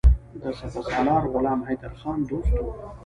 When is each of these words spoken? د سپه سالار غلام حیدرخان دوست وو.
د 0.41 0.43
سپه 0.59 0.81
سالار 0.89 1.23
غلام 1.33 1.59
حیدرخان 1.67 2.19
دوست 2.29 2.51
وو. 2.63 2.71